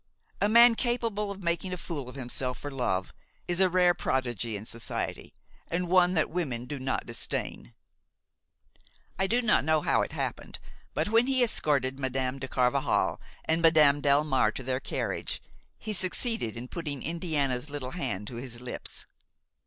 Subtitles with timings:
[0.41, 3.13] A man capable of making a fool of himself for love
[3.47, 5.35] is a rare prodigy in society,
[5.69, 7.75] and one that women do not disdain.
[9.19, 10.57] I do not know how it happened,
[10.95, 15.39] but when he escorted Madame de Carvajal and Madame Delmare to their carriage
[15.77, 19.05] he succeeded in putting Indiana's little hand to his lips.